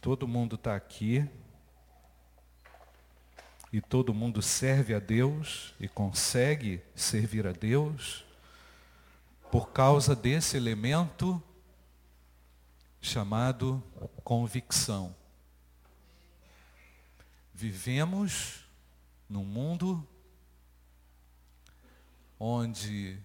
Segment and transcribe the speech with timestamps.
[0.00, 1.28] Todo mundo está aqui.
[3.72, 8.24] E todo mundo serve a Deus e consegue servir a Deus
[9.50, 11.40] por causa desse elemento
[13.00, 13.82] chamado
[14.24, 15.14] convicção.
[17.54, 18.64] Vivemos
[19.28, 20.06] num mundo
[22.40, 23.20] onde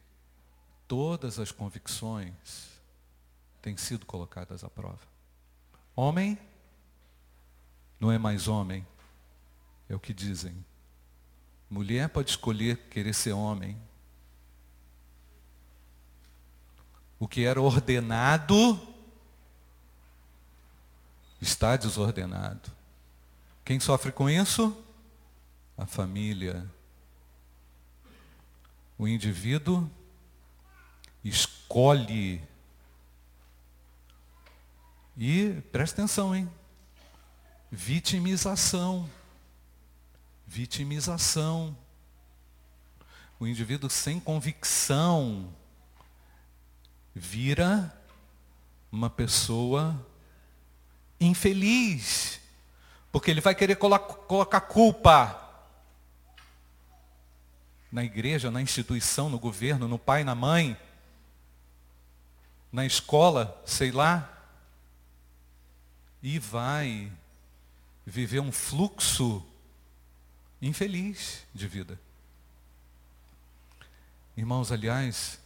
[0.88, 2.70] todas as convicções
[3.62, 5.07] têm sido colocadas à prova.
[5.96, 6.38] Homem
[8.06, 8.86] não é mais homem,
[9.90, 10.64] é o que dizem.
[11.68, 13.76] Mulher pode escolher querer ser homem.
[17.20, 18.80] O que era ordenado
[21.41, 22.72] está desordenado.
[23.64, 24.78] Quem sofre com isso?
[25.76, 26.64] A família.
[29.00, 29.90] O indivíduo
[31.23, 32.40] escolhe.
[35.17, 36.48] E presta atenção, hein?
[37.76, 39.10] Vitimização.
[40.48, 41.78] Vitimização.
[43.38, 45.54] O indivíduo sem convicção
[47.14, 47.94] vira
[48.90, 49.94] uma pessoa
[51.20, 52.40] infeliz.
[53.12, 55.42] Porque ele vai querer colocar culpa
[57.92, 60.78] na igreja, na instituição, no governo, no pai, na mãe,
[62.72, 64.32] na escola, sei lá.
[66.23, 67.12] E vai
[68.06, 69.45] viver um fluxo
[70.61, 72.00] infeliz de vida.
[74.38, 75.39] Irmãos, aliás,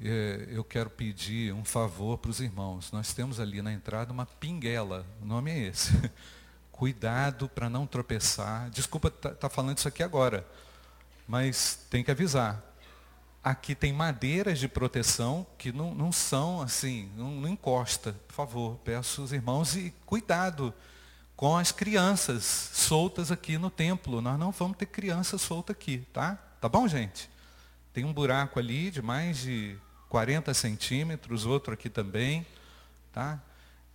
[0.00, 2.92] é, eu quero pedir um favor para os irmãos.
[2.92, 5.92] Nós temos ali na entrada uma pinguela, o nome é esse.
[6.70, 8.70] Cuidado para não tropeçar.
[8.70, 10.46] Desculpa estar tá, tá falando isso aqui agora,
[11.26, 12.62] mas tem que avisar.
[13.42, 18.12] Aqui tem madeiras de proteção que não, não são assim, não, não encosta.
[18.28, 20.72] Por favor, peço os irmãos e cuidado
[21.42, 24.22] com as crianças soltas aqui no templo.
[24.22, 26.36] Nós não vamos ter criança solta aqui, tá?
[26.60, 27.28] Tá bom, gente?
[27.92, 29.76] Tem um buraco ali de mais de
[30.08, 32.46] 40 centímetros, outro aqui também,
[33.12, 33.42] tá?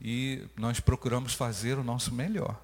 [0.02, 2.62] E nós procuramos fazer o nosso melhor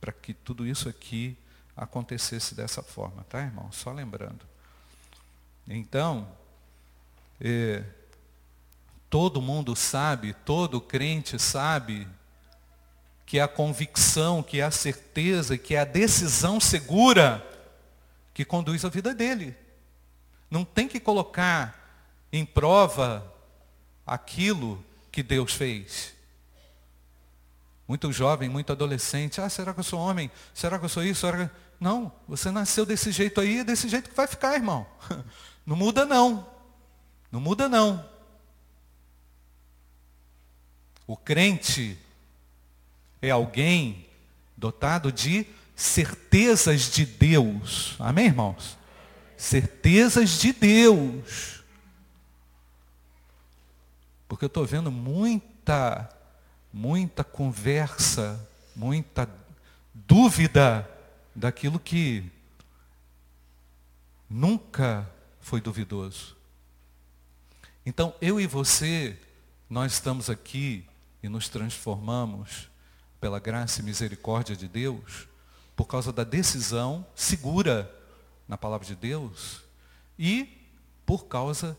[0.00, 1.36] para que tudo isso aqui
[1.76, 3.70] acontecesse dessa forma, tá, irmão?
[3.70, 4.46] Só lembrando.
[5.68, 6.26] Então,
[7.38, 7.84] é,
[9.10, 12.08] todo mundo sabe, todo crente sabe
[13.26, 17.44] que é a convicção, que é a certeza, que é a decisão segura
[18.32, 19.56] que conduz a vida dele.
[20.48, 23.34] Não tem que colocar em prova
[24.06, 26.14] aquilo que Deus fez.
[27.88, 30.30] Muito jovem, muito adolescente, ah, será que eu sou homem?
[30.54, 31.22] Será que eu sou isso?
[31.22, 31.54] Será que...
[31.80, 34.86] Não, você nasceu desse jeito aí, é desse jeito que vai ficar, irmão.
[35.66, 36.48] Não muda não.
[37.30, 38.08] Não muda não.
[41.08, 41.98] O crente
[43.28, 44.06] é alguém
[44.56, 47.94] dotado de certezas de Deus.
[47.98, 48.78] Amém, irmãos?
[49.36, 51.62] Certezas de Deus.
[54.28, 56.08] Porque eu estou vendo muita,
[56.72, 59.28] muita conversa, muita
[59.92, 60.88] dúvida
[61.34, 62.24] daquilo que
[64.28, 65.08] nunca
[65.40, 66.36] foi duvidoso.
[67.84, 69.16] Então, eu e você,
[69.70, 70.84] nós estamos aqui
[71.22, 72.68] e nos transformamos
[73.20, 75.28] pela graça e misericórdia de Deus,
[75.74, 77.90] por causa da decisão segura
[78.48, 79.62] na palavra de Deus
[80.18, 80.48] e
[81.04, 81.76] por causa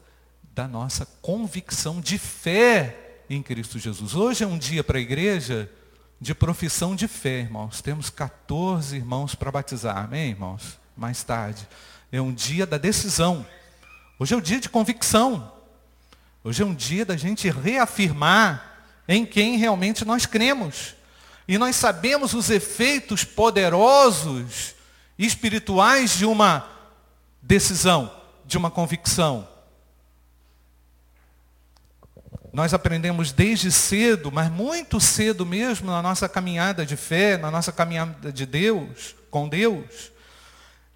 [0.53, 4.15] da nossa convicção de fé em Cristo Jesus.
[4.15, 5.71] Hoje é um dia para a igreja
[6.19, 7.81] de profissão de fé, irmãos.
[7.81, 10.79] Temos 14 irmãos para batizar, amém, irmãos?
[10.95, 11.67] Mais tarde.
[12.11, 13.45] É um dia da decisão.
[14.17, 15.53] Hoje é o um dia de convicção.
[16.43, 20.96] Hoje é um dia da gente reafirmar em quem realmente nós cremos.
[21.47, 24.75] E nós sabemos os efeitos poderosos
[25.17, 26.67] espirituais de uma
[27.41, 28.11] decisão,
[28.45, 29.47] de uma convicção.
[32.51, 37.71] Nós aprendemos desde cedo, mas muito cedo mesmo, na nossa caminhada de fé, na nossa
[37.71, 40.11] caminhada de Deus, com Deus,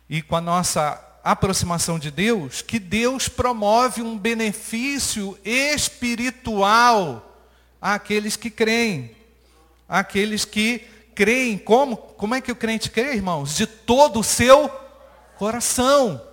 [0.10, 7.38] e com a nossa aproximação de Deus, que Deus promove um benefício espiritual
[7.80, 9.21] àqueles que creem
[9.92, 10.80] aqueles que
[11.14, 11.58] creem.
[11.58, 11.98] Como?
[11.98, 13.58] Como é que o crente crê, irmãos?
[13.58, 14.70] De todo o seu
[15.38, 16.26] coração.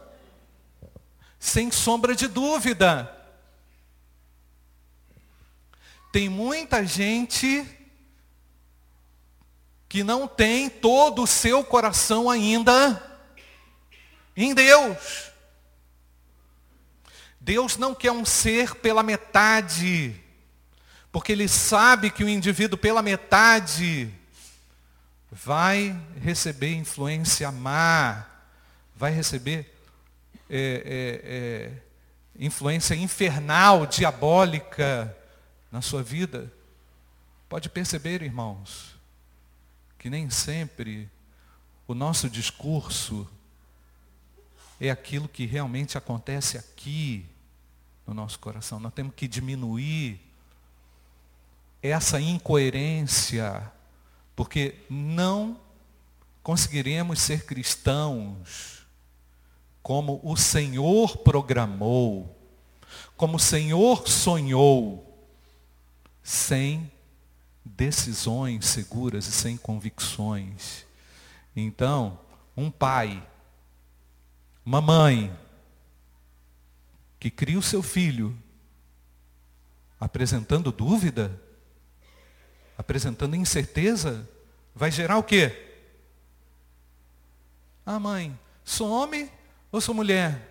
[1.41, 3.13] Sem sombra de dúvida.
[6.13, 7.67] Tem muita gente
[9.89, 13.03] que não tem todo o seu coração ainda
[14.37, 15.33] em Deus.
[17.41, 20.28] Deus não quer um ser pela metade.
[21.19, 24.09] Porque ele sabe que o indivíduo pela metade
[25.33, 28.25] vai receber influência má,
[28.95, 29.69] vai receber
[30.49, 31.83] é, é, é,
[32.39, 35.13] influência infernal, diabólica
[35.73, 36.53] na sua vida.
[37.49, 38.95] Pode perceber, irmãos,
[39.99, 41.11] que nem sempre
[41.89, 43.29] o nosso discurso
[44.81, 47.27] é aquilo que realmente acontece aqui
[48.07, 48.79] no nosso coração.
[48.79, 50.28] Nós temos que diminuir
[51.83, 53.71] essa incoerência,
[54.35, 55.59] porque não
[56.43, 58.87] conseguiremos ser cristãos
[59.83, 62.37] como o Senhor programou,
[63.17, 65.05] como o Senhor sonhou,
[66.23, 66.91] sem
[67.65, 70.85] decisões seguras e sem convicções.
[71.55, 72.19] Então,
[72.57, 73.27] um pai,
[74.65, 75.35] uma mãe,
[77.19, 78.37] que cria o seu filho,
[79.99, 81.41] apresentando dúvida,
[82.79, 84.27] apresentando incerteza,
[84.73, 85.67] vai gerar o quê?
[87.85, 89.31] Ah, mãe, sou homem
[89.73, 90.49] ou sou mulher?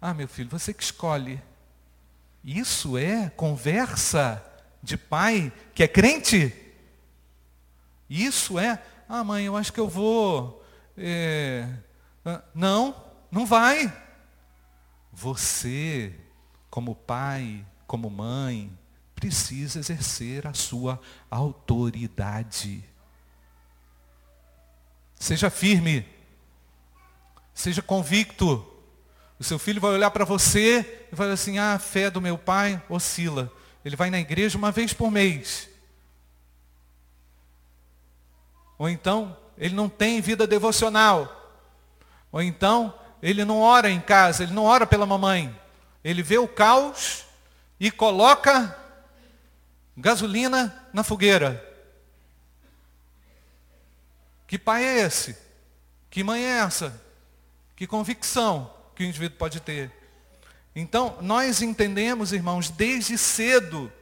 [0.00, 1.42] Ah, meu filho, você que escolhe.
[2.44, 4.42] Isso é conversa
[4.82, 6.54] de pai que é crente?
[8.08, 10.64] Isso é, ah, mãe, eu acho que eu vou.
[10.96, 11.68] É...
[12.54, 12.94] Não,
[13.30, 13.92] não vai.
[15.12, 16.14] Você,
[16.70, 18.70] como pai, como mãe,
[19.22, 22.82] precisa exercer a sua autoridade.
[25.14, 26.04] Seja firme.
[27.54, 28.66] Seja convicto.
[29.38, 32.20] O seu filho vai olhar para você e vai dizer assim: ah, a fé do
[32.20, 33.52] meu pai oscila.
[33.84, 35.68] Ele vai na igreja uma vez por mês.
[38.76, 41.62] Ou então, ele não tem vida devocional.
[42.32, 42.92] Ou então,
[43.22, 45.56] ele não ora em casa, ele não ora pela mamãe.
[46.02, 47.24] Ele vê o caos
[47.78, 48.81] e coloca
[49.96, 51.68] gasolina na fogueira.
[54.46, 55.36] Que pai é esse?
[56.10, 57.00] Que mãe é essa?
[57.74, 59.90] Que convicção que o indivíduo pode ter?
[60.74, 63.92] Então, nós entendemos, irmãos, desde cedo,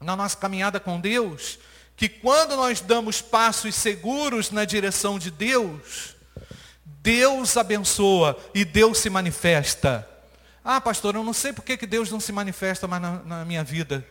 [0.00, 1.58] na nossa caminhada com Deus,
[1.96, 6.16] que quando nós damos passos seguros na direção de Deus,
[6.84, 10.08] Deus abençoa e Deus se manifesta.
[10.64, 13.64] Ah, pastor, eu não sei por que Deus não se manifesta mais na, na minha
[13.64, 14.06] vida.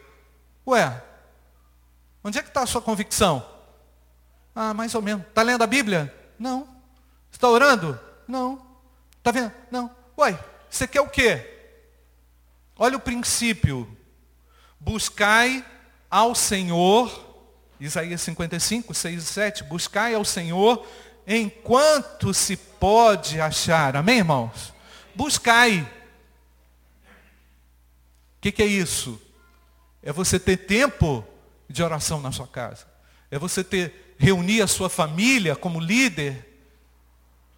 [0.69, 1.01] Ué,
[2.23, 3.43] onde é que está a sua convicção?
[4.53, 5.25] Ah, mais ou menos.
[5.25, 6.13] Está lendo a Bíblia?
[6.37, 6.67] Não.
[7.31, 7.99] Está orando?
[8.27, 8.63] Não.
[9.17, 9.51] Está vendo?
[9.71, 9.89] Não.
[10.15, 10.37] Ué,
[10.69, 11.71] você quer o quê?
[12.77, 13.97] Olha o princípio.
[14.79, 15.65] Buscai
[16.09, 17.27] ao Senhor,
[17.79, 20.85] Isaías 55, 6 e 7, buscai ao Senhor
[21.25, 23.95] enquanto se pode achar.
[23.95, 24.71] Amém, irmãos?
[25.15, 25.81] Buscai.
[28.37, 29.19] O que, que é isso?
[30.01, 31.25] É você ter tempo
[31.69, 32.87] de oração na sua casa.
[33.29, 36.45] É você ter reunir a sua família como líder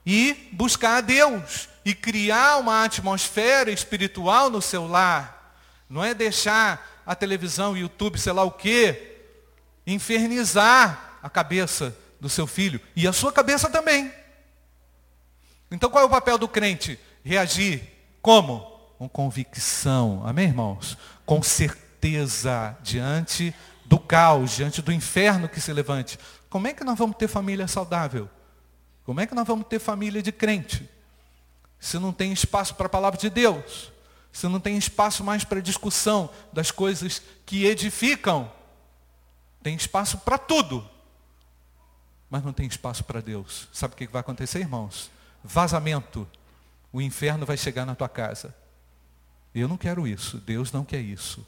[0.05, 5.55] e buscar a Deus e criar uma atmosfera espiritual no seu lar.
[5.89, 9.17] Não é deixar a televisão, o YouTube, sei lá o quê,
[9.85, 14.11] infernizar a cabeça do seu filho e a sua cabeça também.
[15.71, 16.99] Então qual é o papel do crente?
[17.23, 17.81] Reagir
[18.21, 18.69] como?
[18.97, 20.95] Com convicção, amém, irmãos?
[21.25, 21.90] Com certeza
[22.81, 23.53] diante
[23.85, 26.17] do caos, diante do inferno que se levante.
[26.49, 28.29] Como é que nós vamos ter família saudável?
[29.03, 30.89] Como é que nós vamos ter família de crente?
[31.79, 33.91] Se não tem espaço para a palavra de Deus,
[34.31, 38.51] se não tem espaço mais para discussão das coisas que edificam,
[39.61, 40.87] tem espaço para tudo,
[42.29, 43.67] mas não tem espaço para Deus.
[43.73, 45.11] Sabe o que vai acontecer, irmãos?
[45.43, 46.27] Vazamento.
[46.93, 48.55] O inferno vai chegar na tua casa.
[49.53, 50.37] Eu não quero isso.
[50.37, 51.45] Deus não quer isso.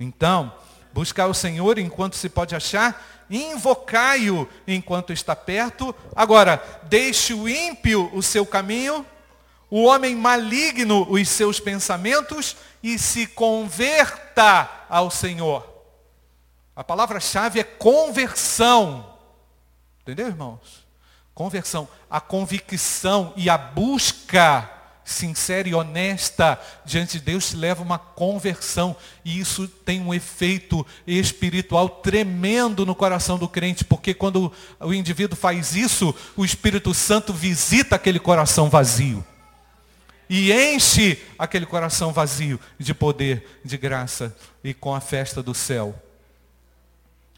[0.00, 0.50] Então,
[0.94, 5.94] buscar o Senhor enquanto se pode achar, invocai-o enquanto está perto.
[6.16, 9.04] Agora, deixe o ímpio o seu caminho,
[9.68, 15.68] o homem maligno os seus pensamentos e se converta ao Senhor.
[16.74, 19.18] A palavra-chave é conversão.
[20.00, 20.86] Entendeu, irmãos?
[21.34, 24.79] Conversão, a convicção e a busca
[25.12, 28.96] sincera e honesta diante de Deus te leva a uma conversão.
[29.24, 35.36] E isso tem um efeito espiritual tremendo no coração do crente, porque quando o indivíduo
[35.36, 39.24] faz isso, o Espírito Santo visita aquele coração vazio.
[40.28, 46.00] E enche aquele coração vazio de poder, de graça e com a festa do céu.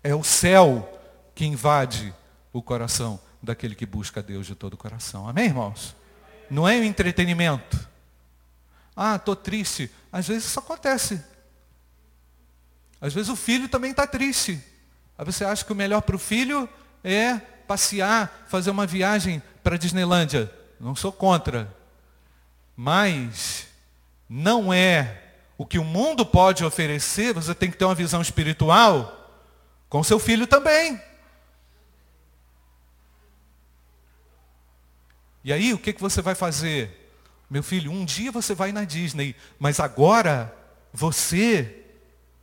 [0.04, 1.00] É o céu
[1.34, 2.12] que invade
[2.52, 5.28] o coração daquele que busca Deus de todo o coração.
[5.28, 5.96] Amém, irmãos?
[6.52, 7.80] Não é um entretenimento.
[8.94, 9.90] Ah, estou triste.
[10.12, 11.24] Às vezes isso acontece.
[13.00, 14.62] Às vezes o filho também está triste.
[15.16, 16.68] Aí você acha que o melhor para o filho
[17.02, 20.52] é passear, fazer uma viagem para a Disneylândia.
[20.78, 21.74] Não sou contra.
[22.76, 23.66] Mas
[24.28, 25.22] não é
[25.56, 29.40] o que o mundo pode oferecer, você tem que ter uma visão espiritual
[29.88, 31.00] com seu filho também.
[35.44, 37.10] E aí, o que, que você vai fazer?
[37.50, 40.54] Meu filho, um dia você vai na Disney, mas agora
[40.92, 41.84] você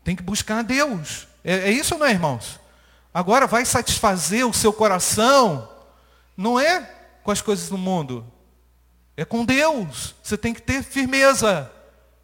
[0.03, 1.27] tem que buscar a Deus.
[1.43, 2.59] É, é isso, não é, irmãos?
[3.13, 5.67] Agora vai satisfazer o seu coração,
[6.37, 6.81] não é
[7.23, 8.25] com as coisas do mundo,
[9.17, 10.15] é com Deus.
[10.21, 11.71] Você tem que ter firmeza.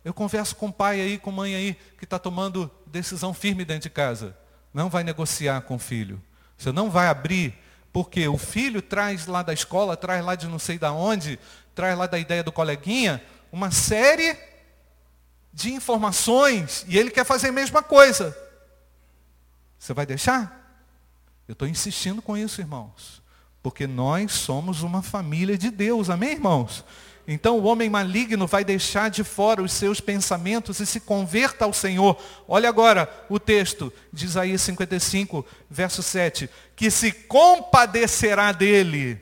[0.04, 3.84] Eu converso com o pai aí, com mãe aí, que está tomando decisão firme dentro
[3.84, 4.38] de casa.
[4.74, 6.22] Não vai negociar com o filho.
[6.58, 7.54] Você não vai abrir,
[7.96, 11.40] porque o filho traz lá da escola, traz lá de não sei da onde,
[11.74, 13.24] traz lá da ideia do coleguinha,
[13.54, 14.38] uma série
[15.54, 18.38] de informações, e ele quer fazer a mesma coisa.
[19.80, 20.78] Você vai deixar?
[21.48, 23.24] Eu estou insistindo com isso, irmãos.
[23.64, 26.84] Porque nós somos uma família de Deus, amém, irmãos?
[27.28, 31.74] Então o homem maligno vai deixar de fora os seus pensamentos e se converta ao
[31.74, 32.18] Senhor.
[32.48, 36.50] Olha agora o texto de Isaías 55, verso 7.
[36.76, 39.20] Que se compadecerá dele.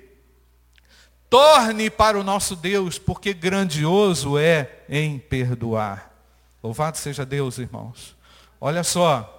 [1.29, 6.11] Torne para o nosso Deus, porque grandioso é em perdoar.
[6.61, 8.15] Louvado seja Deus, irmãos.
[8.59, 9.33] Olha só,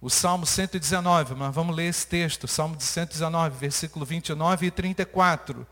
[0.00, 5.66] o Salmo 119, mas vamos ler esse texto, Salmo 119, versículo 29 e 34.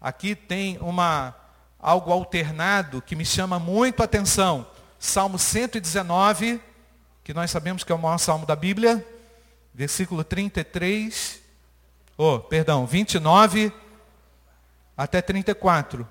[0.00, 1.34] Aqui tem uma,
[1.78, 4.66] algo alternado que me chama muito a atenção.
[4.98, 6.60] Salmo 119,
[7.24, 9.04] que nós sabemos que é o maior salmo da Bíblia,
[9.74, 11.40] versículo 33,
[12.16, 13.72] oh, perdão, 29
[14.96, 16.08] até 34.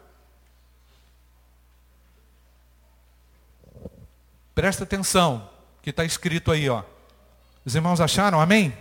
[4.54, 5.50] Presta atenção,
[5.82, 6.84] que está escrito aí, ó.
[7.64, 8.42] Os irmãos acharam?
[8.42, 8.76] Amém?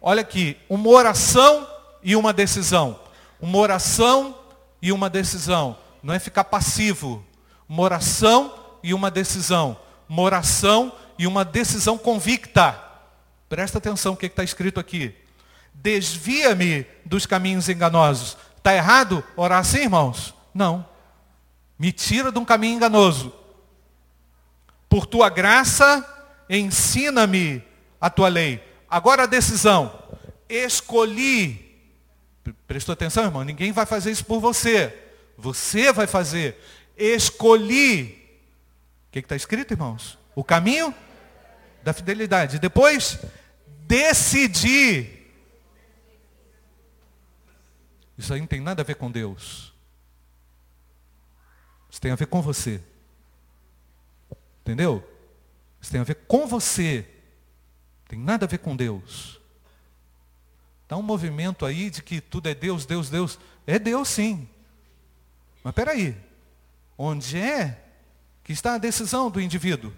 [0.00, 1.66] Olha aqui, uma oração
[2.02, 3.07] e uma decisão.
[3.40, 4.36] Uma oração
[4.80, 5.76] e uma decisão.
[6.02, 7.24] Não é ficar passivo.
[7.68, 9.78] Uma oração e uma decisão.
[10.08, 12.82] Uma oração e uma decisão convicta.
[13.48, 15.14] Presta atenção o que está escrito aqui.
[15.74, 18.36] Desvia-me dos caminhos enganosos.
[18.56, 20.34] Está errado orar assim, irmãos?
[20.52, 20.86] Não.
[21.78, 23.32] Me tira de um caminho enganoso.
[24.88, 26.04] Por tua graça,
[26.48, 27.62] ensina-me
[28.00, 28.62] a tua lei.
[28.90, 29.92] Agora a decisão.
[30.48, 31.67] Escolhi.
[32.66, 33.44] Prestou atenção, irmão?
[33.44, 34.96] Ninguém vai fazer isso por você.
[35.36, 36.56] Você vai fazer.
[36.96, 38.04] Escolhi.
[39.08, 40.18] O que está escrito, irmãos?
[40.34, 40.94] O caminho
[41.82, 42.58] da fidelidade.
[42.58, 43.18] Depois,
[43.86, 45.18] decidi.
[48.16, 49.72] Isso aí não tem nada a ver com Deus.
[51.90, 52.80] Isso tem a ver com você.
[54.60, 55.02] Entendeu?
[55.80, 57.06] Isso tem a ver com você.
[58.08, 59.37] Tem nada a ver com Deus.
[60.88, 63.38] Está um movimento aí de que tudo é Deus, Deus, Deus.
[63.66, 64.48] É Deus sim.
[65.62, 66.16] Mas espera aí.
[66.96, 67.78] Onde é
[68.42, 69.92] que está a decisão do indivíduo?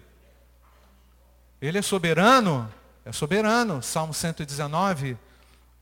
[1.61, 2.69] Ele é soberano?
[3.05, 3.81] É soberano.
[3.81, 5.17] Salmo 119,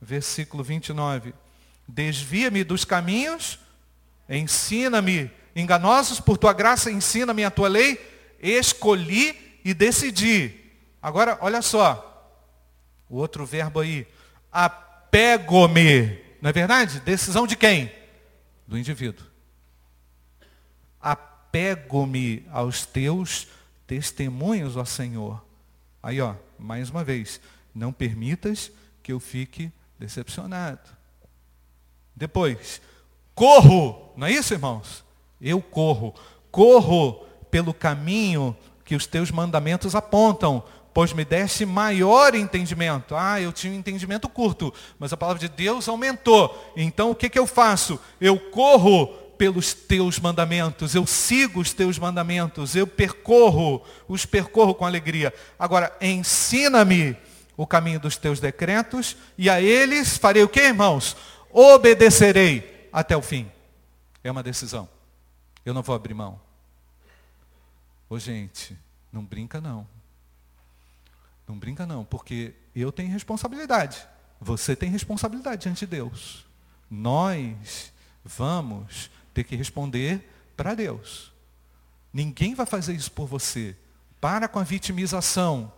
[0.00, 1.34] versículo 29.
[1.88, 3.58] Desvia-me dos caminhos,
[4.28, 7.98] ensina-me enganosos, por tua graça ensina-me a tua lei.
[8.40, 10.54] Escolhi e decidi.
[11.02, 12.06] Agora, olha só.
[13.08, 14.06] O outro verbo aí,
[15.10, 16.18] apego-me.
[16.40, 17.00] Não é verdade?
[17.00, 17.92] Decisão de quem?
[18.66, 19.26] Do indivíduo.
[21.00, 23.48] Apego-me aos teus
[23.86, 25.44] testemunhos, ó Senhor.
[26.00, 27.40] Aí, ó, mais uma vez,
[27.74, 28.70] não permitas
[29.02, 30.88] que eu fique decepcionado.
[32.14, 32.80] Depois,
[33.34, 35.04] corro, não é isso, irmãos?
[35.40, 36.14] Eu corro,
[36.52, 40.62] corro pelo caminho que os teus mandamentos apontam,
[41.00, 43.16] pois me deste maior entendimento.
[43.16, 46.74] Ah, eu tinha um entendimento curto, mas a palavra de Deus aumentou.
[46.76, 47.98] Então o que, que eu faço?
[48.20, 49.06] Eu corro
[49.38, 55.32] pelos teus mandamentos, eu sigo os teus mandamentos, eu percorro, os percorro com alegria.
[55.58, 57.16] Agora, ensina-me
[57.56, 61.16] o caminho dos teus decretos, e a eles farei o que, irmãos?
[61.50, 63.50] Obedecerei até o fim.
[64.22, 64.86] É uma decisão.
[65.64, 66.38] Eu não vou abrir mão.
[68.06, 68.76] Ô gente,
[69.10, 69.88] não brinca não.
[71.50, 74.06] Não brinca não, porque eu tenho responsabilidade.
[74.40, 76.46] Você tem responsabilidade diante de Deus.
[76.88, 77.92] Nós
[78.24, 81.32] vamos ter que responder para Deus.
[82.12, 83.74] Ninguém vai fazer isso por você.
[84.20, 85.72] Para com a vitimização.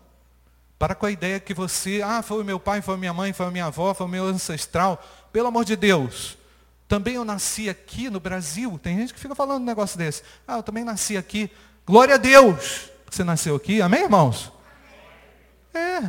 [0.78, 3.64] Para com a ideia que você, ah, foi meu pai, foi minha mãe, foi minha
[3.64, 5.02] avó, foi meu ancestral.
[5.32, 6.36] Pelo amor de Deus.
[6.86, 8.78] Também eu nasci aqui no Brasil.
[8.78, 10.22] Tem gente que fica falando um negócio desse.
[10.46, 11.50] Ah, eu também nasci aqui.
[11.86, 13.82] Glória a Deus você nasceu aqui.
[13.82, 14.50] Amém, irmãos?
[15.74, 16.06] É.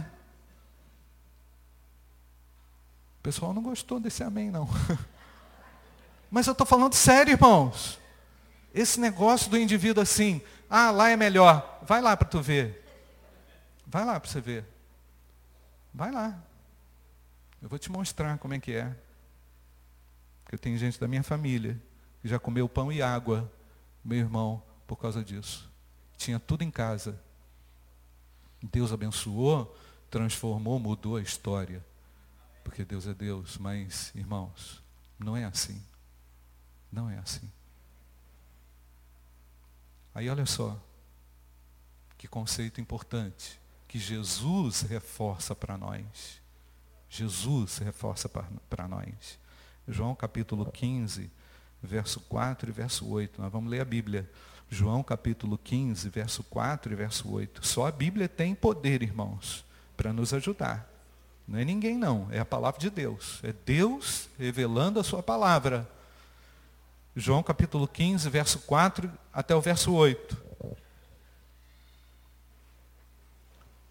[3.20, 4.68] O pessoal não gostou desse amém, não.
[6.30, 8.00] Mas eu estou falando sério, irmãos.
[8.74, 11.80] Esse negócio do indivíduo assim, ah, lá é melhor.
[11.84, 12.84] Vai lá para tu ver.
[13.86, 14.66] Vai lá para você ver.
[15.94, 16.38] Vai lá.
[17.62, 18.94] Eu vou te mostrar como é que é.
[20.44, 21.80] Porque tenho gente da minha família
[22.22, 23.52] que já comeu pão e água,
[24.04, 25.72] meu irmão, por causa disso.
[26.18, 27.20] Tinha tudo em casa.
[28.64, 29.78] Deus abençoou,
[30.10, 31.86] transformou, mudou a história.
[32.64, 34.82] Porque Deus é Deus, mas, irmãos,
[35.20, 35.84] não é assim.
[36.90, 37.52] Não é assim.
[40.16, 40.80] Aí olha só,
[42.18, 46.42] que conceito importante, que Jesus reforça para nós.
[47.10, 49.38] Jesus reforça para nós.
[49.88, 51.30] João capítulo 15,
[51.82, 53.42] verso 4 e verso 8.
[53.42, 54.30] Nós vamos ler a Bíblia.
[54.74, 57.66] João capítulo 15, verso 4 e verso 8.
[57.66, 59.64] Só a Bíblia tem poder, irmãos,
[59.96, 60.90] para nos ajudar.
[61.48, 63.40] Não é ninguém não, é a palavra de Deus.
[63.44, 65.88] É Deus revelando a sua palavra.
[67.16, 70.36] João capítulo 15, verso 4 até o verso 8.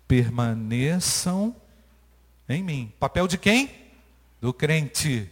[0.08, 1.54] Permaneçam
[2.48, 2.92] em mim.
[2.98, 3.70] Papel de quem?
[4.40, 5.30] Do crente.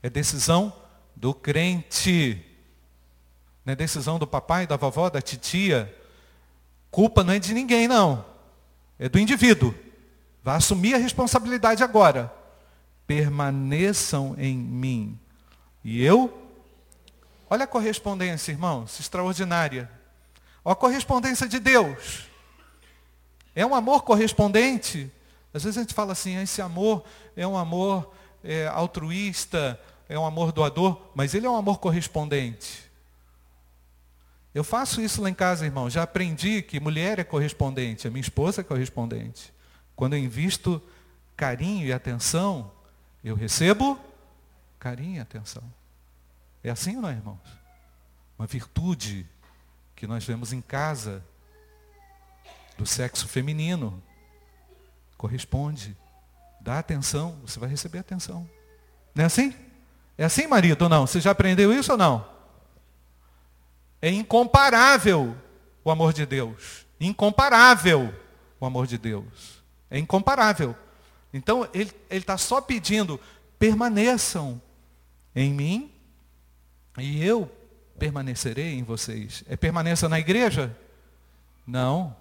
[0.00, 0.72] É decisão
[1.16, 2.45] do crente.
[3.66, 5.92] Não é decisão do papai, da vovó, da titia.
[6.90, 8.24] Culpa não é de ninguém, não.
[8.96, 9.74] É do indivíduo.
[10.42, 12.32] Vai assumir a responsabilidade agora.
[13.06, 15.18] Permaneçam em mim
[15.88, 16.36] e eu,
[17.48, 19.88] olha a correspondência, irmãos, extraordinária.
[20.64, 22.28] Olha a correspondência de Deus.
[23.54, 25.08] É um amor correspondente.
[25.54, 27.04] Às vezes a gente fala assim, ah, esse amor
[27.36, 32.85] é um amor é, altruísta, é um amor doador, mas ele é um amor correspondente.
[34.56, 35.90] Eu faço isso lá em casa, irmão.
[35.90, 39.52] Já aprendi que mulher é correspondente, a minha esposa é correspondente.
[39.94, 40.82] Quando eu invisto
[41.36, 42.72] carinho e atenção,
[43.22, 44.00] eu recebo
[44.78, 45.62] carinho e atenção.
[46.64, 47.38] É assim ou não é, irmãos?
[48.38, 49.26] Uma virtude
[49.94, 51.22] que nós vemos em casa
[52.78, 54.02] do sexo feminino.
[55.18, 55.94] Corresponde.
[56.62, 58.48] Dá atenção, você vai receber atenção.
[59.14, 59.54] Não é assim?
[60.16, 61.06] É assim, marido, ou não?
[61.06, 62.35] Você já aprendeu isso ou não?
[64.00, 65.36] É incomparável
[65.84, 66.86] o amor de Deus.
[67.00, 68.14] Incomparável
[68.60, 69.62] o amor de Deus.
[69.90, 70.76] É incomparável.
[71.32, 73.20] Então, ele está só pedindo,
[73.58, 74.60] permaneçam
[75.34, 75.92] em mim
[76.98, 77.50] e eu
[77.98, 79.44] permanecerei em vocês.
[79.48, 80.76] É permaneça na igreja?
[81.66, 82.16] Não.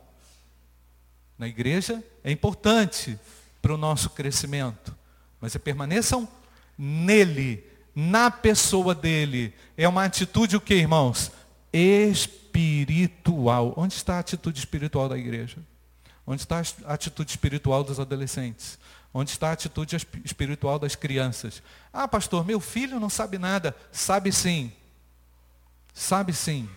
[1.38, 3.20] Na igreja é importante
[3.62, 4.96] para o nosso crescimento.
[5.40, 6.28] Mas é permaneçam
[6.78, 9.54] nele, na pessoa dele.
[9.78, 11.32] É uma atitude o que, irmãos?
[11.78, 13.74] Espiritual.
[13.76, 15.58] Onde está a atitude espiritual da igreja?
[16.26, 18.80] Onde está a atitude espiritual dos adolescentes?
[19.14, 21.62] Onde está a atitude espiritual das crianças?
[21.92, 23.76] Ah, pastor, meu filho não sabe nada.
[23.92, 24.72] Sabe sim.
[25.94, 26.70] Sabe sim.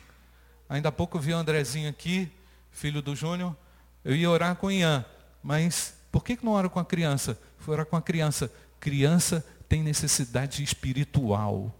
[0.68, 2.30] Ainda há pouco vi o Andrezinho aqui,
[2.72, 3.56] filho do Júnior.
[4.04, 5.04] Eu ia orar com o Ian.
[5.42, 7.40] Mas por que não oro com a criança?
[7.58, 8.52] Fui orar com a criança.
[8.80, 11.72] Criança tem necessidade espiritual.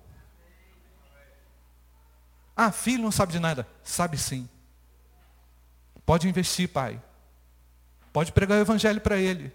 [2.60, 3.64] Ah, filho não sabe de nada.
[3.84, 4.48] Sabe sim.
[6.04, 7.00] Pode investir, pai.
[8.12, 9.52] Pode pregar o evangelho para ele.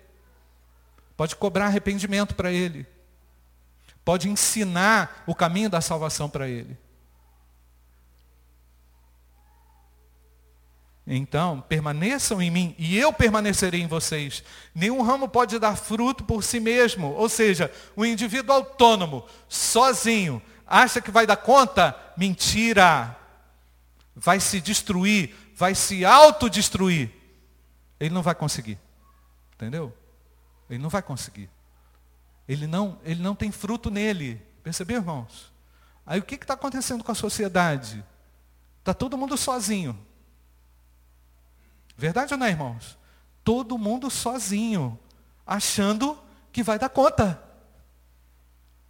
[1.17, 2.87] Pode cobrar arrependimento para ele.
[4.05, 6.77] Pode ensinar o caminho da salvação para ele.
[11.05, 14.41] Então, permaneçam em mim e eu permanecerei em vocês.
[14.73, 17.07] Nenhum ramo pode dar fruto por si mesmo.
[17.07, 20.41] Ou seja, o indivíduo autônomo, sozinho,
[20.73, 21.95] acha que vai dar conta?
[22.17, 23.15] Mentira.
[24.15, 27.11] Vai se destruir, vai se autodestruir.
[27.99, 28.79] Ele não vai conseguir.
[29.53, 29.95] Entendeu?
[30.69, 31.49] Ele não vai conseguir.
[32.47, 34.41] Ele não, ele não tem fruto nele.
[34.63, 35.51] Percebeu, irmãos?
[36.05, 38.03] Aí o que está acontecendo com a sociedade?
[38.79, 39.97] Está todo mundo sozinho.
[41.95, 42.97] Verdade ou não, irmãos?
[43.43, 44.99] Todo mundo sozinho,
[45.45, 46.17] achando
[46.51, 47.41] que vai dar conta.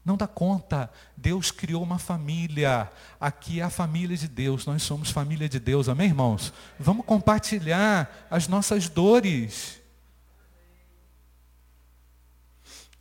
[0.04, 0.92] Não dá conta.
[1.16, 2.92] Deus criou uma família.
[3.20, 4.66] Aqui é a família de Deus.
[4.66, 5.88] Nós somos família de Deus.
[5.88, 6.52] Amém, irmãos?
[6.78, 9.82] Vamos compartilhar as nossas dores.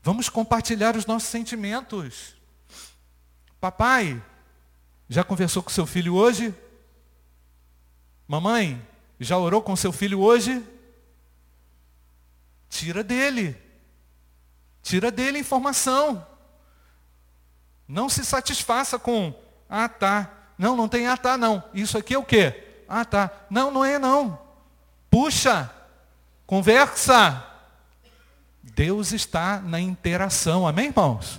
[0.03, 2.37] Vamos compartilhar os nossos sentimentos.
[3.61, 4.23] Papai,
[5.09, 6.55] já conversou com seu filho hoje?
[8.27, 8.81] Mamãe,
[9.21, 10.65] já orou com seu filho hoje?
[12.69, 13.57] Tira dele.
[14.83, 16.27] Tira dele informação.
[17.93, 19.35] Não se satisfaça com,
[19.69, 20.31] ah tá.
[20.57, 21.63] Não, não tem ah tá não.
[21.75, 22.83] Isso aqui é o quê?
[22.89, 23.31] Ah tá.
[23.51, 24.41] Não, não é não.
[25.11, 25.71] Puxa.
[26.47, 27.47] Conversa.
[28.63, 31.39] Deus está na interação, amém, irmãos?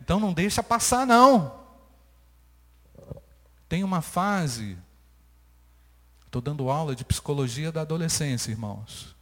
[0.00, 1.54] Então não deixa passar, não.
[3.68, 4.78] Tem uma fase,
[6.24, 9.14] estou dando aula de psicologia da adolescência, irmãos,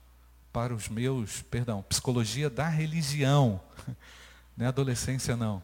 [0.52, 3.60] para os meus, perdão, psicologia da religião,
[4.56, 5.60] não é adolescência não,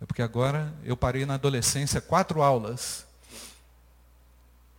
[0.00, 3.06] é porque agora eu parei na adolescência quatro aulas,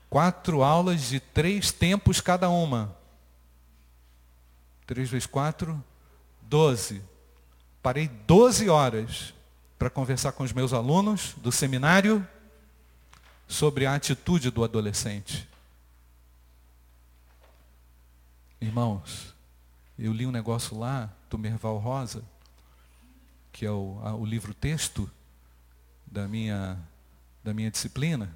[0.10, 2.96] quatro aulas de três tempos cada uma,
[4.88, 5.84] três vezes quatro,
[6.42, 7.04] doze,
[7.82, 9.34] parei doze horas
[9.78, 12.26] para conversar com os meus alunos do seminário
[13.48, 15.48] sobre a atitude do adolescente.
[18.62, 19.34] Irmãos,
[19.98, 22.24] eu li um negócio lá do Merval Rosa,
[23.60, 25.12] que é o, a, o livro texto
[26.08, 26.80] da minha,
[27.44, 28.34] da minha disciplina.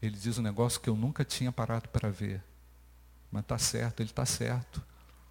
[0.00, 2.42] Ele diz um negócio que eu nunca tinha parado para ver.
[3.30, 4.82] Mas está certo, ele está certo.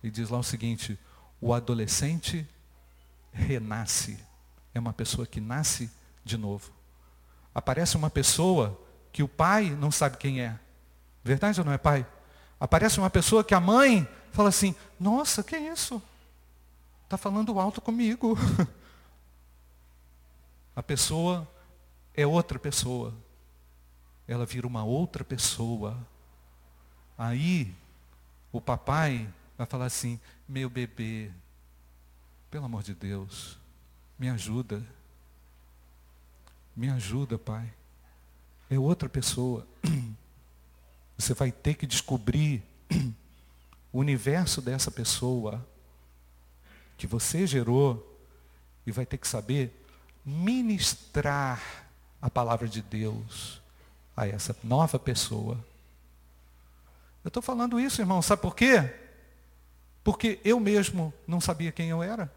[0.03, 0.99] Ele diz lá o seguinte,
[1.41, 2.47] o adolescente
[3.31, 4.19] renasce.
[4.71, 5.89] É uma pessoa que nasce
[6.23, 6.71] de novo.
[7.55, 8.79] Aparece uma pessoa
[9.11, 10.59] que o pai não sabe quem é.
[11.23, 12.05] Verdade ou não é pai?
[12.59, 15.99] Aparece uma pessoa que a mãe fala assim, nossa, que isso?
[17.13, 18.35] Está falando alto comigo.
[20.75, 21.47] A pessoa
[22.11, 23.13] é outra pessoa.
[24.27, 25.95] Ela vira uma outra pessoa.
[27.15, 27.71] Aí,
[28.51, 31.29] o papai vai falar assim, meu bebê,
[32.49, 33.59] pelo amor de Deus,
[34.17, 34.83] me ajuda.
[36.75, 37.71] Me ajuda, Pai.
[38.71, 39.67] É outra pessoa.
[41.15, 42.63] Você vai ter que descobrir
[43.93, 45.63] o universo dessa pessoa
[46.97, 48.09] que você gerou
[48.85, 49.71] e vai ter que saber
[50.25, 51.61] ministrar
[52.21, 53.61] a palavra de Deus
[54.15, 55.57] a essa nova pessoa.
[57.23, 58.93] Eu estou falando isso, irmão, sabe por quê?
[60.03, 62.31] Porque eu mesmo não sabia quem eu era.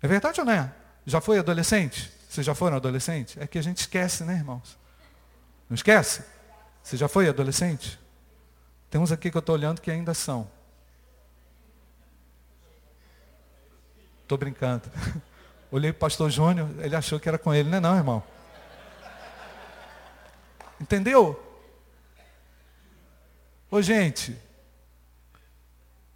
[0.00, 0.72] É verdade ou não é?
[1.04, 2.12] Já foi adolescente?
[2.28, 3.38] Vocês já foram adolescente?
[3.40, 4.76] É que a gente esquece, né, irmãos?
[5.68, 6.22] Não esquece?
[6.82, 7.98] Você já foi adolescente?
[8.90, 10.48] Tem uns aqui que eu estou olhando que ainda são.
[14.26, 14.90] Estou brincando.
[15.70, 18.22] Olhei para o pastor Júnior, ele achou que era com ele, não é não, irmão?
[20.80, 21.40] Entendeu?
[23.70, 24.36] Ô gente,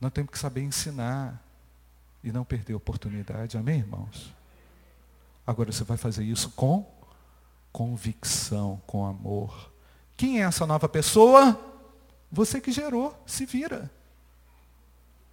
[0.00, 1.40] nós temos que saber ensinar
[2.24, 4.34] e não perder a oportunidade, amém, irmãos?
[5.46, 6.92] Agora você vai fazer isso com
[7.70, 9.72] convicção, com amor.
[10.16, 11.56] Quem é essa nova pessoa?
[12.28, 13.88] Você que gerou, se vira.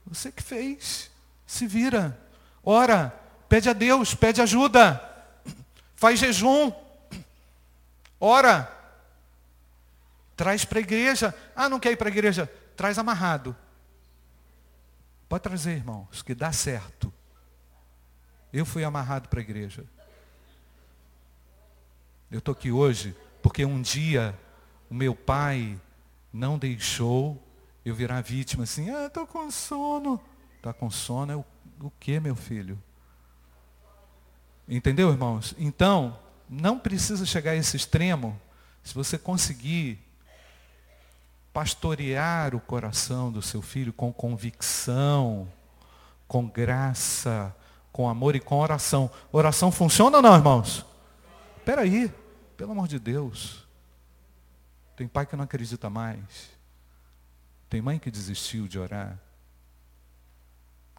[0.06, 1.10] Você que fez,
[1.44, 2.27] se vira.
[2.70, 5.02] Ora, pede a Deus, pede ajuda.
[5.96, 6.70] Faz jejum.
[8.20, 8.70] Ora.
[10.36, 11.34] Traz para a igreja.
[11.56, 12.46] Ah, não quer ir para a igreja?
[12.76, 13.56] Traz amarrado.
[15.30, 17.14] Pode trazer, irmãos, que dá certo.
[18.52, 19.86] Eu fui amarrado para a igreja.
[22.30, 24.38] Eu estou aqui hoje porque um dia
[24.90, 25.80] o meu pai
[26.34, 27.42] não deixou
[27.86, 30.22] eu virar vítima assim, ah, estou com sono.
[30.58, 31.46] Está com sono é o,
[31.82, 32.78] o que, meu filho?
[34.68, 35.56] Entendeu, irmãos?
[35.58, 38.40] Então, não precisa chegar a esse extremo.
[38.84, 40.00] Se você conseguir
[41.54, 45.48] pastorear o coração do seu filho com convicção,
[46.28, 47.56] com graça,
[47.92, 49.10] com amor e com oração.
[49.32, 50.86] Oração funciona ou não, irmãos?
[51.58, 52.14] Espera aí,
[52.56, 53.66] pelo amor de Deus.
[54.96, 56.52] Tem pai que não acredita mais.
[57.68, 59.18] Tem mãe que desistiu de orar.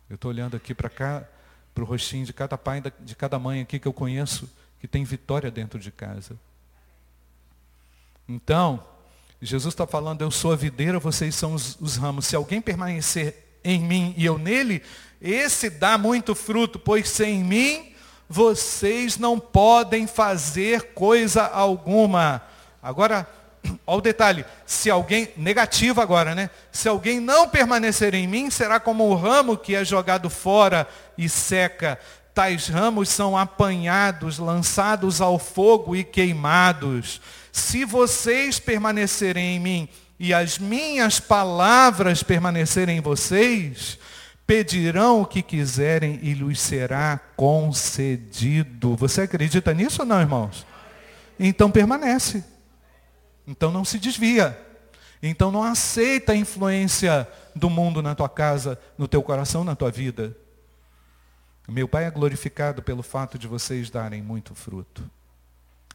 [0.08, 1.24] Eu estou olhando aqui para cá,
[1.74, 4.48] para o rostinho de cada pai, de cada mãe aqui que eu conheço,
[4.80, 6.36] que tem vitória dentro de casa.
[8.28, 8.84] Então,
[9.40, 12.26] Jesus está falando, eu sou a videira, vocês são os, os ramos.
[12.26, 14.82] Se alguém permanecer em mim e eu nele,
[15.20, 17.92] esse dá muito fruto, pois sem mim
[18.28, 22.42] vocês não podem fazer coisa alguma.
[22.82, 23.28] Agora,
[23.86, 26.50] olha o detalhe, se alguém, negativo agora, né?
[26.70, 31.28] Se alguém não permanecer em mim, será como o ramo que é jogado fora e
[31.28, 31.98] seca.
[32.34, 37.20] Tais ramos são apanhados, lançados ao fogo e queimados.
[37.50, 43.98] Se vocês permanecerem em mim e as minhas palavras permanecerem em vocês,
[44.46, 48.96] pedirão o que quiserem e lhes será concedido.
[48.96, 50.66] Você acredita nisso ou não, irmãos?
[51.38, 52.42] Então permanece.
[53.48, 54.56] Então não se desvia.
[55.22, 59.90] Então não aceita a influência do mundo na tua casa, no teu coração, na tua
[59.90, 60.36] vida.
[61.66, 65.10] Meu Pai é glorificado pelo fato de vocês darem muito fruto.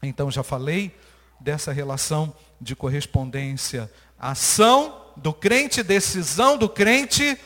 [0.02, 0.94] Então já falei
[1.40, 7.38] dessa relação de correspondência, ação do crente, decisão do crente,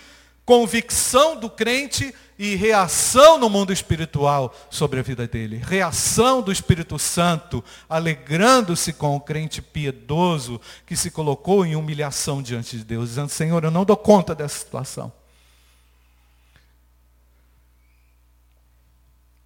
[0.44, 5.56] convicção do crente e reação no mundo espiritual sobre a vida dele.
[5.56, 12.78] Reação do Espírito Santo, alegrando-se com o crente piedoso que se colocou em humilhação diante
[12.78, 15.12] de Deus, dizendo: Senhor, eu não dou conta dessa situação.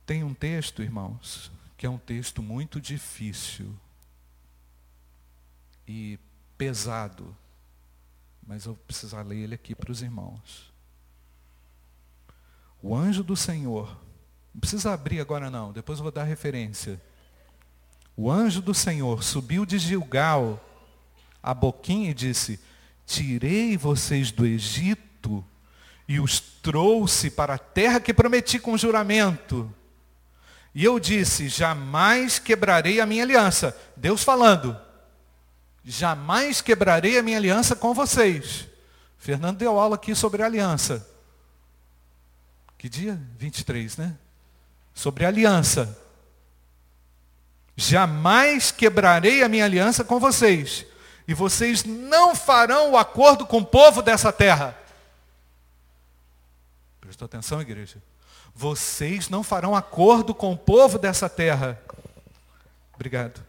[0.04, 3.74] Tem um texto, irmãos, que é um texto muito difícil
[5.88, 6.18] e
[6.58, 7.34] pesado,
[8.46, 10.71] mas eu vou precisar ler ele aqui para os irmãos.
[12.82, 13.96] O anjo do Senhor,
[14.52, 17.00] não precisa abrir agora não, depois eu vou dar referência.
[18.16, 20.60] O anjo do Senhor subiu de Gilgal
[21.42, 22.60] a boquinha e disse:
[23.06, 25.44] Tirei vocês do Egito
[26.08, 29.72] e os trouxe para a terra que prometi com juramento.
[30.74, 33.76] E eu disse: Jamais quebrarei a minha aliança.
[33.96, 34.76] Deus falando:
[35.84, 38.68] Jamais quebrarei a minha aliança com vocês.
[39.18, 41.11] Fernando deu aula aqui sobre aliança.
[42.82, 43.16] Que dia?
[43.38, 44.16] 23, né?
[44.92, 45.96] Sobre aliança.
[47.76, 50.84] Jamais quebrarei a minha aliança com vocês.
[51.28, 54.76] E vocês não farão o acordo com o povo dessa terra.
[57.00, 58.02] Prestou atenção, igreja?
[58.52, 61.80] Vocês não farão acordo com o povo dessa terra.
[62.94, 63.40] Obrigado.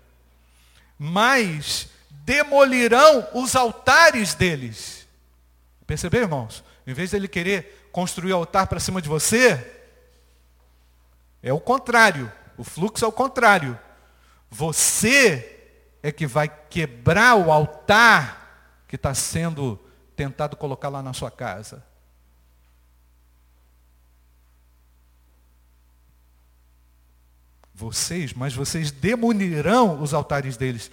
[0.95, 5.07] Mas demolirão os altares deles.
[5.87, 6.63] Percebeu, irmãos?
[6.85, 9.71] Em vez de ele querer construir altar para cima de você,
[11.43, 12.29] é o contrário.
[12.57, 13.79] O fluxo é o contrário.
[14.49, 15.69] Você
[16.01, 19.79] é que vai quebrar o altar que está sendo
[20.15, 21.85] tentado colocar lá na sua casa.
[27.75, 30.89] Vocês, mas vocês demolirão os altares deles.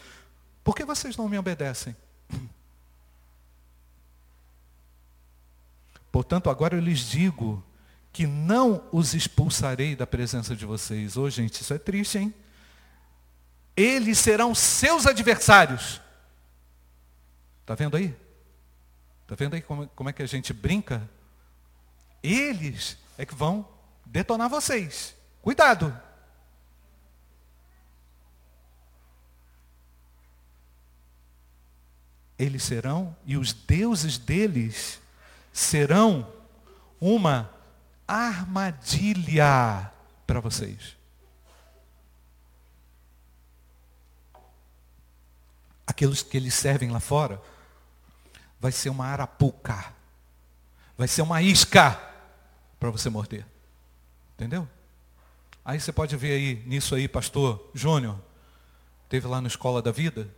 [0.63, 1.97] Por que vocês não me obedecem?
[6.21, 7.65] Portanto, agora eu lhes digo
[8.13, 11.17] que não os expulsarei da presença de vocês.
[11.17, 12.35] Ô, oh, gente, isso é triste, hein?
[13.75, 15.99] Eles serão seus adversários.
[17.63, 18.15] Está vendo aí?
[19.23, 21.09] Está vendo aí como, como é que a gente brinca?
[22.23, 23.67] Eles é que vão
[24.05, 25.17] detonar vocês.
[25.41, 25.99] Cuidado.
[32.39, 35.00] Eles serão, e os deuses deles
[35.53, 36.31] serão
[37.01, 37.51] uma
[38.07, 39.91] armadilha
[40.27, 40.97] para vocês.
[45.87, 47.41] Aqueles que eles servem lá fora,
[48.61, 49.93] vai ser uma arapuca,
[50.97, 52.01] vai ser uma isca
[52.79, 53.47] para você morder.
[54.35, 54.69] Entendeu?
[55.65, 58.19] Aí você pode ver aí, nisso aí, pastor Júnior,
[59.09, 60.29] teve lá na Escola da Vida,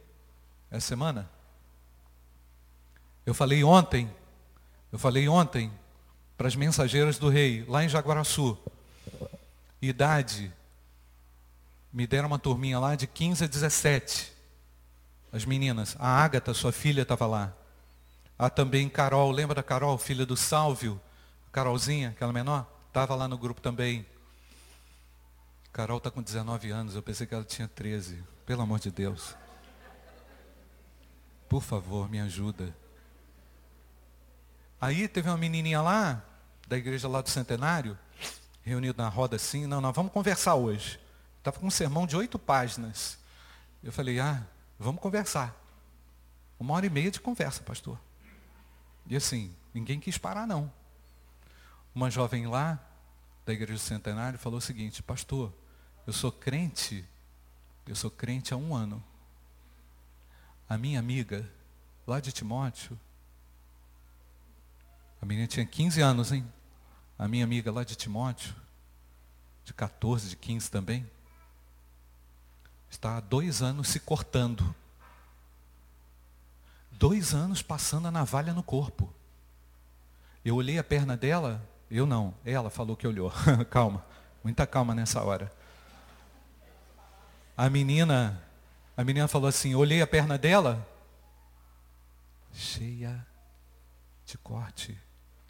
[0.71, 1.31] essa semana.
[3.25, 4.11] Eu falei ontem
[4.93, 5.73] eu falei ontem
[6.37, 8.59] para as mensageiras do rei, lá em Jaguaraçu.
[9.81, 10.53] Idade,
[11.93, 14.33] me deram uma turminha lá de 15 a 17.
[15.33, 15.97] As meninas.
[15.99, 17.55] A Ágata, sua filha, estava lá.
[18.39, 21.01] Há também Carol, lembra da Carol, filha do Sálvio?
[21.51, 22.67] Carolzinha, aquela menor?
[22.89, 24.05] Estava lá no grupo também.
[25.73, 28.23] Carol está com 19 anos, eu pensei que ela tinha 13.
[28.45, 29.35] Pelo amor de Deus.
[31.49, 32.82] Por favor, me ajuda.
[34.83, 36.21] Aí teve uma menininha lá,
[36.67, 37.97] da igreja lá do Centenário,
[38.65, 40.99] reunido na roda assim, não, nós vamos conversar hoje.
[41.39, 43.17] Estava com um sermão de oito páginas.
[43.81, 44.45] Eu falei, ah,
[44.81, 45.55] vamos conversar.
[46.59, 47.97] Uma hora e meia de conversa, pastor.
[49.07, 50.69] E assim, ninguém quis parar, não.
[51.95, 52.85] Uma jovem lá,
[53.47, 55.53] da igreja do Centenário, falou o seguinte, pastor,
[56.09, 57.09] eu sou crente,
[57.87, 59.01] eu sou crente há um ano.
[60.69, 61.49] A minha amiga,
[62.05, 62.99] lá de Timóteo,
[65.23, 66.45] a menina tinha 15 anos, hein?
[67.17, 68.53] A minha amiga lá de Timóteo,
[69.65, 71.09] de 14, de 15 também,
[72.91, 74.75] está há dois anos se cortando.
[76.91, 79.15] Dois anos passando a navalha no corpo.
[80.45, 83.33] Eu olhei a perna dela, eu não, ela falou que olhou.
[83.71, 84.05] calma,
[84.43, 85.53] muita calma nessa hora.
[87.57, 88.43] A menina,
[88.97, 90.85] a menina falou assim, olhei a perna dela,
[92.53, 93.25] cheia
[94.27, 94.99] de corte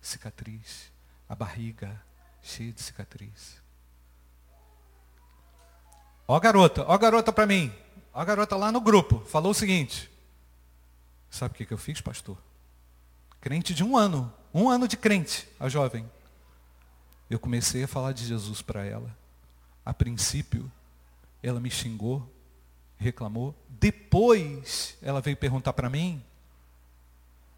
[0.02, 0.92] cicatriz,
[1.28, 2.02] a barriga
[2.42, 3.62] cheia de cicatriz.
[6.26, 7.72] Ó garota, ó garota para mim.
[8.12, 10.10] Ó garota lá no grupo, falou o seguinte.
[11.30, 12.36] Sabe o que, que eu fiz, pastor?
[13.40, 16.10] Crente de um ano, um ano de crente, a jovem.
[17.30, 19.16] Eu comecei a falar de Jesus para ela.
[19.84, 20.70] A princípio,
[21.42, 22.30] ela me xingou,
[22.98, 23.54] reclamou.
[23.68, 26.22] Depois, ela veio perguntar para mim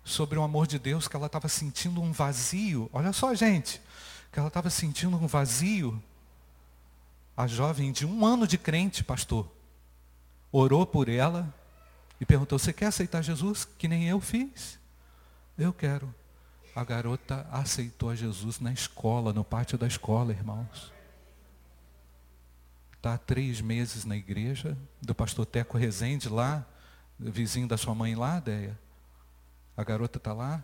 [0.04, 2.90] sobre o amor de Deus, que ela estava sentindo um vazio.
[2.92, 3.80] Olha só, gente,
[4.30, 6.00] que ela estava sentindo um vazio.
[7.36, 9.50] A jovem de um ano de crente, pastor,
[10.52, 11.52] orou por ela
[12.20, 13.64] e perguntou: Você quer aceitar Jesus?
[13.64, 14.78] Que nem eu fiz.
[15.58, 16.14] Eu quero.
[16.76, 20.92] A garota aceitou a Jesus na escola, no pátio da escola, irmãos.
[22.96, 26.66] Está há três meses na igreja, do pastor Teco Rezende lá,
[27.18, 28.78] vizinho da sua mãe lá, Deia.
[29.76, 30.62] A garota está lá.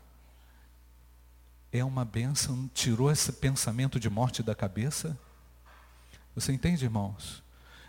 [1.72, 5.18] É uma bênção, tirou esse pensamento de morte da cabeça.
[6.34, 7.42] Você entende, irmãos?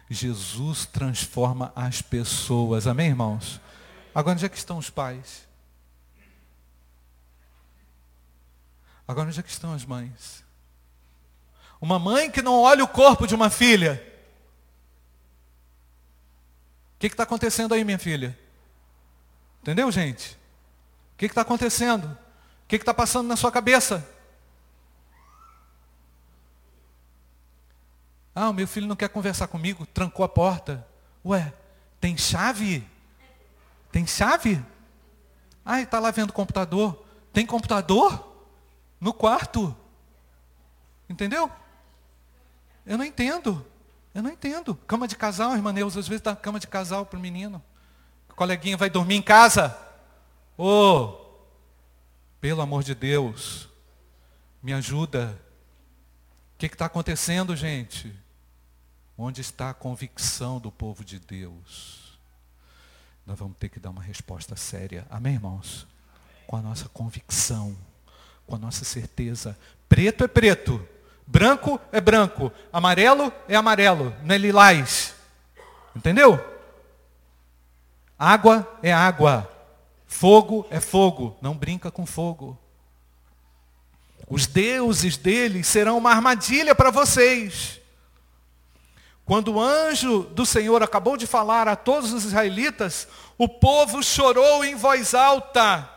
[0.10, 2.86] Jesus transforma as pessoas.
[2.86, 3.62] Amém, irmãos?
[4.14, 5.48] Agora, onde é que estão os pais?
[9.08, 10.44] Agora, onde é que estão as mães?
[11.80, 14.06] Uma mãe que não olha o corpo de uma filha.
[16.96, 18.38] O que está acontecendo aí, minha filha?
[19.62, 20.38] Entendeu, gente?
[21.22, 22.06] Que está acontecendo?
[22.06, 24.08] O que está passando na sua cabeça?
[28.34, 30.86] Ah, o meu filho não quer conversar comigo, trancou a porta.
[31.24, 31.54] Ué,
[32.00, 32.88] tem chave?
[33.92, 34.64] Tem chave?
[35.64, 37.06] Ah, está lá vendo computador.
[37.32, 38.32] Tem computador?
[39.02, 39.76] no quarto.
[41.10, 41.52] Entendeu?
[42.86, 43.66] Eu não entendo.
[44.14, 44.76] Eu não entendo.
[44.88, 47.62] Cama de casal, irmã Neuza, às vezes dá cama de casal para o menino.
[48.30, 49.76] O coleguinha vai dormir em casa.
[50.64, 51.18] Oh,
[52.40, 53.68] pelo amor de Deus,
[54.62, 55.36] me ajuda.
[56.54, 58.14] O que está acontecendo, gente?
[59.18, 62.20] Onde está a convicção do povo de Deus?
[63.26, 65.08] Nós vamos ter que dar uma resposta séria.
[65.10, 65.88] Amém, irmãos?
[66.46, 67.76] Com a nossa convicção
[68.52, 69.58] com a nossa certeza.
[69.88, 70.86] Preto é preto,
[71.26, 75.16] branco é branco, amarelo é amarelo, não é lilás.
[75.96, 76.40] Entendeu?
[78.20, 79.51] Água é água,
[80.12, 82.60] fogo é fogo, não brinca com fogo.
[84.30, 87.80] Os deuses deles serão uma armadilha para vocês.
[89.26, 94.66] Quando o anjo do Senhor acabou de falar a todos os israelitas, o povo chorou
[94.66, 95.90] em voz alta.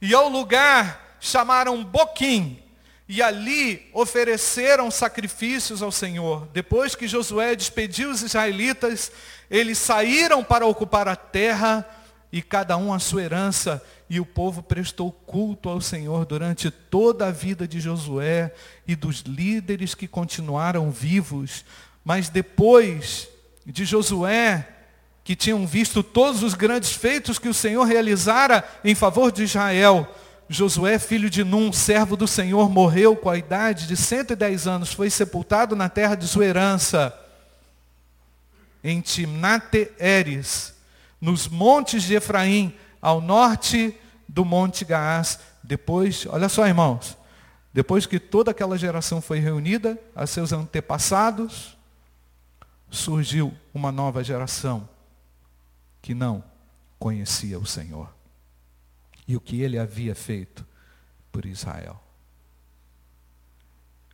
[0.00, 2.62] E ao lugar chamaram Boquim
[3.08, 6.48] e ali ofereceram sacrifícios ao Senhor.
[6.52, 9.10] Depois que Josué despediu os israelitas,
[9.50, 11.84] eles saíram para ocupar a terra
[12.32, 17.26] e cada um a sua herança, e o povo prestou culto ao Senhor durante toda
[17.26, 18.52] a vida de Josué
[18.86, 21.64] e dos líderes que continuaram vivos.
[22.04, 23.28] Mas depois
[23.64, 24.68] de Josué,
[25.24, 30.08] que tinham visto todos os grandes feitos que o Senhor realizara em favor de Israel,
[30.48, 35.10] Josué, filho de Num, servo do Senhor, morreu com a idade de 110 anos, foi
[35.10, 37.12] sepultado na terra de sua herança,
[38.84, 40.75] em Timnate Eres,
[41.20, 43.94] nos montes de Efraim, ao norte
[44.28, 45.38] do monte Gaás.
[45.62, 47.16] Depois, olha só irmãos,
[47.72, 51.76] depois que toda aquela geração foi reunida, a seus antepassados,
[52.90, 54.88] surgiu uma nova geração
[56.00, 56.42] que não
[56.98, 58.14] conhecia o Senhor
[59.26, 60.64] e o que ele havia feito
[61.32, 62.00] por Israel.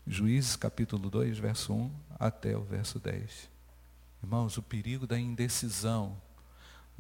[0.07, 3.49] Juízes capítulo 2, verso 1 até o verso 10.
[4.23, 6.17] Irmãos, o perigo da indecisão,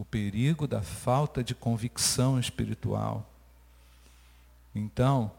[0.02, 3.24] o perigo da falta de convicção espiritual.
[4.74, 5.30] Então,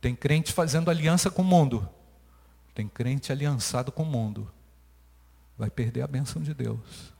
[0.00, 1.88] tem crente fazendo aliança com o mundo.
[2.72, 4.48] Tem crente aliançado com o mundo.
[5.58, 7.12] Vai perder a bênção de Deus.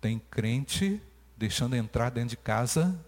[0.00, 1.02] Tem crente
[1.36, 2.98] deixando entrar dentro de casa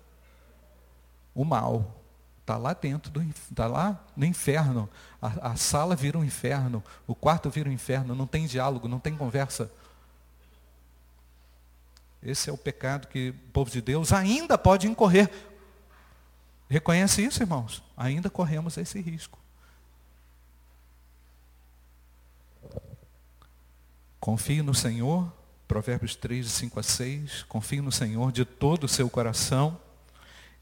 [1.34, 1.98] o mal.
[2.42, 3.10] Está lá dentro,
[3.50, 4.86] está lá no inferno.
[5.22, 9.00] A, a sala vira um inferno, o quarto vira um inferno, não tem diálogo, não
[9.00, 9.72] tem conversa.
[12.22, 15.30] Esse é o pecado que o povo de Deus ainda pode incorrer.
[16.68, 17.82] Reconhece isso, irmãos?
[17.96, 19.38] Ainda corremos esse risco.
[24.20, 25.32] Confie no Senhor,
[25.66, 27.42] Provérbios 3, de 5 a 6.
[27.44, 29.80] Confie no Senhor de todo o seu coração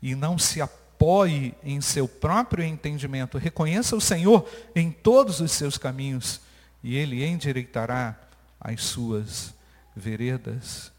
[0.01, 3.37] e não se apoie em seu próprio entendimento.
[3.37, 6.41] Reconheça o Senhor em todos os seus caminhos
[6.85, 8.17] e Ele endireitará
[8.61, 9.53] as suas
[9.95, 10.93] veredas.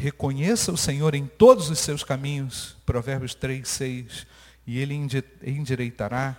[0.00, 2.76] Reconheça o Senhor em todos os seus caminhos.
[2.86, 4.28] Provérbios 3, 6.
[4.64, 6.36] E Ele endireitará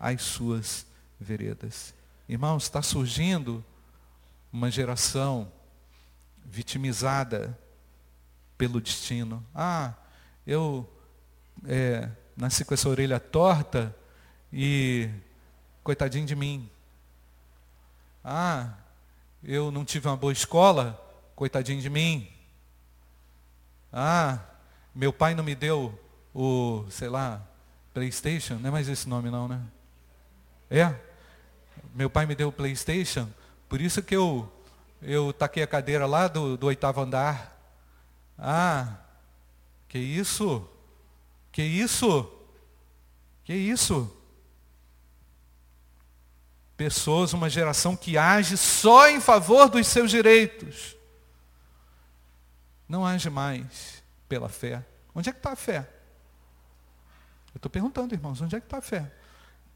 [0.00, 0.86] as suas
[1.20, 1.92] veredas.
[2.26, 3.62] Irmãos, está surgindo
[4.50, 5.52] uma geração
[6.42, 7.56] vitimizada
[8.56, 9.44] pelo destino.
[9.54, 9.92] Ah,
[10.46, 10.90] eu
[11.66, 13.94] é, nasci com essa orelha torta
[14.50, 15.10] e
[15.84, 16.66] coitadinho de mim.
[18.24, 18.72] Ah,
[19.44, 20.98] eu não tive uma boa escola,
[21.36, 22.26] coitadinho de mim.
[23.92, 24.38] Ah,
[24.94, 25.98] meu pai não me deu
[26.34, 27.42] o, sei lá,
[27.92, 29.60] PlayStation, não é mais esse nome não, né?
[30.70, 30.94] É?
[31.94, 33.28] Meu pai me deu o PlayStation,
[33.68, 34.50] por isso que eu,
[35.02, 37.58] eu taquei a cadeira lá do, do oitavo andar.
[38.38, 38.96] Ah,
[39.88, 40.66] que isso?
[41.50, 42.30] Que isso?
[43.44, 44.10] Que isso?
[46.76, 50.96] Pessoas, uma geração que age só em favor dos seus direitos.
[52.92, 54.84] Não age mais pela fé.
[55.14, 55.88] Onde é que está a fé?
[57.54, 59.10] Eu estou perguntando, irmãos, onde é que está a fé?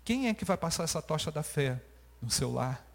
[0.05, 1.83] Quem é que vai passar essa tocha da fé
[2.21, 2.87] no seu lar?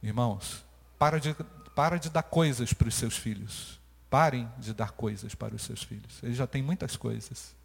[0.00, 0.64] Irmãos,
[1.00, 1.34] para de,
[1.74, 3.80] para de dar coisas para os seus filhos.
[4.08, 6.22] Parem de dar coisas para os seus filhos.
[6.22, 7.56] Eles já têm muitas coisas.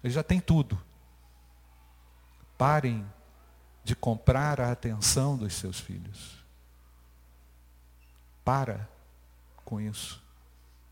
[0.00, 0.80] Eles já têm tudo.
[2.56, 3.04] Parem
[3.82, 6.36] de comprar a atenção dos seus filhos.
[8.44, 8.88] Para
[9.66, 10.22] com isso.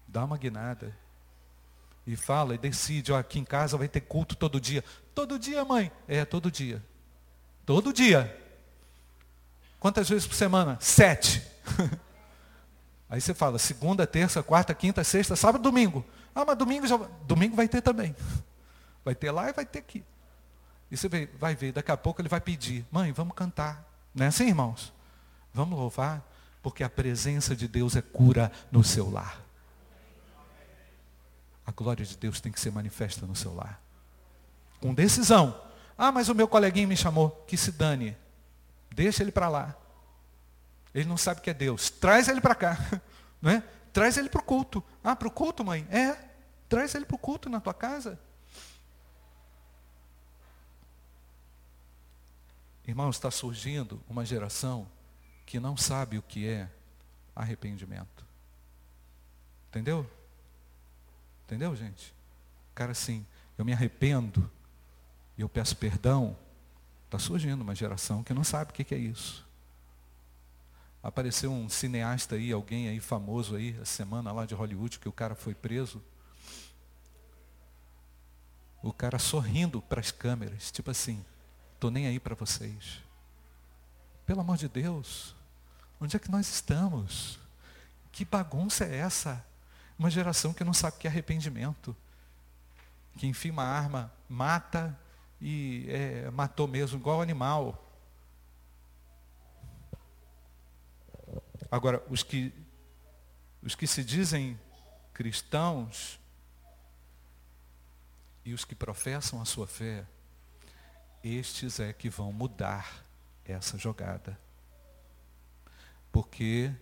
[0.06, 0.94] Dá uma guinada.
[2.06, 4.84] E fala e decide, ó, aqui em casa vai ter culto todo dia.
[5.14, 5.90] Todo dia, mãe?
[6.06, 6.82] É, todo dia.
[7.64, 8.38] Todo dia.
[9.80, 10.76] Quantas vezes por semana?
[10.80, 11.42] Sete.
[13.08, 16.04] Aí você fala, segunda, terça, quarta, quinta, sexta, sábado, domingo.
[16.34, 16.96] Ah, mas domingo já.
[17.26, 18.14] Domingo vai ter também.
[19.04, 20.02] Vai ter lá e vai ter aqui.
[20.90, 23.86] E você vai ver, daqui a pouco ele vai pedir, mãe, vamos cantar.
[24.14, 24.94] Não é assim, irmãos?
[25.52, 26.26] Vamos louvar,
[26.64, 29.38] porque a presença de Deus é cura no seu lar.
[31.66, 33.78] A glória de Deus tem que ser manifesta no seu lar.
[34.80, 35.60] Com decisão.
[35.96, 37.44] Ah, mas o meu coleguinha me chamou.
[37.46, 38.16] Que se dane.
[38.90, 39.76] Deixa ele para lá.
[40.94, 41.90] Ele não sabe que é Deus.
[41.90, 42.78] Traz ele para cá.
[43.42, 43.62] Não é?
[43.92, 44.82] Traz ele para o culto.
[45.02, 45.86] Ah, para o culto, mãe?
[45.90, 46.16] É.
[46.66, 48.18] Traz ele para o culto na tua casa.
[52.86, 54.88] Irmãos, está surgindo uma geração
[55.44, 56.68] que não sabe o que é
[57.34, 58.24] arrependimento.
[59.68, 60.08] Entendeu?
[61.44, 62.14] Entendeu, gente?
[62.74, 63.26] Cara, assim,
[63.58, 64.50] eu me arrependo
[65.36, 66.36] e eu peço perdão.
[67.06, 69.46] Está surgindo uma geração que não sabe o que é isso.
[71.02, 75.12] Apareceu um cineasta aí, alguém aí famoso aí, a semana lá de Hollywood, que o
[75.12, 76.02] cara foi preso.
[78.82, 81.22] O cara sorrindo para as câmeras, tipo assim,
[81.74, 83.02] estou nem aí para vocês.
[84.26, 85.36] Pelo amor de Deus,
[86.00, 87.38] onde é que nós estamos?
[88.10, 89.44] Que bagunça é essa?
[89.98, 91.94] Uma geração que não sabe o que é arrependimento.
[93.18, 94.98] Que enfia uma arma, mata
[95.40, 97.80] e é, matou mesmo, igual animal.
[101.70, 102.52] Agora, os que,
[103.62, 104.58] os que se dizem
[105.12, 106.18] cristãos
[108.42, 110.06] e os que professam a sua fé,
[111.22, 113.03] estes é que vão mudar
[113.52, 114.38] essa jogada.
[116.10, 116.72] Porque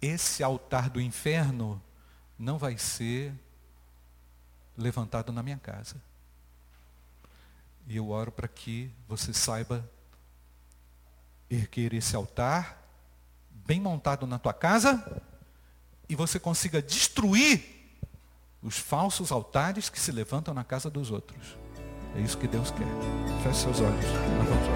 [0.00, 1.82] esse altar do inferno
[2.38, 3.32] não vai ser
[4.76, 5.96] levantado na minha casa.
[7.86, 9.88] E eu oro para que você saiba
[11.48, 12.82] erguer esse altar
[13.50, 15.22] bem montado na tua casa
[16.08, 17.64] e você consiga destruir
[18.62, 21.56] os falsos altares que se levantam na casa dos outros.
[22.16, 22.86] É isso que Deus quer.
[23.42, 24.75] Feche seus olhos.